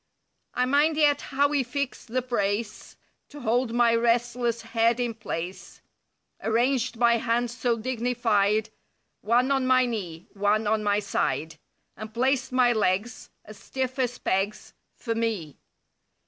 I 0.55 0.65
mind 0.65 0.97
yet 0.97 1.21
how 1.29 1.51
he 1.51 1.61
fixed 1.61 2.07
the 2.07 2.23
brace, 2.23 2.97
To 3.29 3.41
hold 3.41 3.71
my 3.71 3.93
restless 3.93 4.63
head 4.63 4.99
in 4.99 5.13
place, 5.13 5.79
Arranged 6.41 6.97
by 6.97 7.17
hands 7.17 7.55
so 7.55 7.77
dignified; 7.77 8.71
One 9.21 9.51
on 9.51 9.67
my 9.67 9.85
knee, 9.85 10.25
one 10.33 10.65
on 10.65 10.81
my 10.83 10.97
side. 10.97 11.57
And 11.95 12.11
placed 12.15 12.51
my 12.51 12.73
legs. 12.73 13.29
As 13.45 13.59
stiff 13.59 13.99
as 13.99 14.17
pegs— 14.17 14.73
For 14.95 15.13
me. 15.13 15.59